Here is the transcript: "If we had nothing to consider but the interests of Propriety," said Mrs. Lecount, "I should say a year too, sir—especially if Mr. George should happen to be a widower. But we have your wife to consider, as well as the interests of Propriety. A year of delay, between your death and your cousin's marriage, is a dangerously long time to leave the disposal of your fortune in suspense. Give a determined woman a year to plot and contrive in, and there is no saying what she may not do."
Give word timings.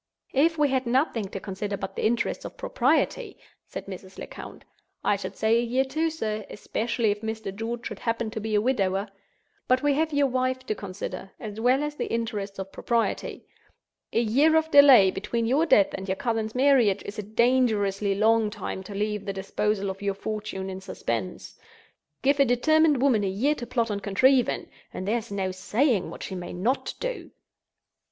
"If 0.33 0.57
we 0.57 0.69
had 0.69 0.87
nothing 0.87 1.25
to 1.25 1.39
consider 1.39 1.77
but 1.77 1.95
the 1.95 2.03
interests 2.03 2.43
of 2.43 2.57
Propriety," 2.57 3.37
said 3.67 3.85
Mrs. 3.85 4.17
Lecount, 4.17 4.65
"I 5.03 5.15
should 5.15 5.37
say 5.37 5.59
a 5.59 5.61
year 5.61 5.85
too, 5.85 6.09
sir—especially 6.09 7.11
if 7.11 7.21
Mr. 7.21 7.55
George 7.55 7.85
should 7.85 7.99
happen 7.99 8.31
to 8.31 8.39
be 8.41 8.55
a 8.55 8.61
widower. 8.61 9.09
But 9.67 9.83
we 9.83 9.93
have 9.93 10.11
your 10.11 10.25
wife 10.25 10.65
to 10.65 10.73
consider, 10.73 11.29
as 11.39 11.59
well 11.59 11.83
as 11.83 11.93
the 11.97 12.07
interests 12.11 12.57
of 12.57 12.71
Propriety. 12.71 13.45
A 14.11 14.19
year 14.19 14.55
of 14.57 14.71
delay, 14.71 15.11
between 15.11 15.45
your 15.45 15.67
death 15.67 15.93
and 15.93 16.07
your 16.09 16.15
cousin's 16.15 16.55
marriage, 16.55 17.03
is 17.05 17.19
a 17.19 17.21
dangerously 17.21 18.15
long 18.15 18.49
time 18.49 18.81
to 18.85 18.95
leave 18.95 19.27
the 19.27 19.33
disposal 19.33 19.91
of 19.91 20.01
your 20.01 20.15
fortune 20.15 20.67
in 20.67 20.81
suspense. 20.81 21.59
Give 22.23 22.39
a 22.39 22.45
determined 22.45 23.03
woman 23.03 23.23
a 23.23 23.27
year 23.29 23.53
to 23.53 23.67
plot 23.67 23.91
and 23.91 24.01
contrive 24.01 24.49
in, 24.49 24.67
and 24.91 25.07
there 25.07 25.19
is 25.19 25.31
no 25.31 25.51
saying 25.51 26.09
what 26.09 26.23
she 26.23 26.33
may 26.33 26.53
not 26.53 26.95
do." 26.99 27.29